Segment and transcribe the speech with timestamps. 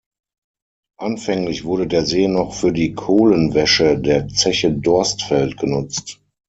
[0.99, 6.19] Anfänglich wurde der See noch für die Kohlenwäsche der Zeche Dorstfeld genutzt.